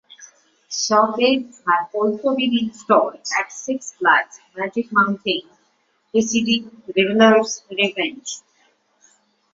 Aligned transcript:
Shockwave 0.67 1.61
had 1.67 1.89
also 1.93 2.35
been 2.35 2.57
installed 2.57 3.19
at 3.39 3.51
Six 3.51 3.93
Flags 3.93 4.39
Magic 4.57 4.91
Mountain, 4.91 5.43
preceding 6.11 6.81
Riddler's 6.97 7.63
Revenge. 7.69 8.41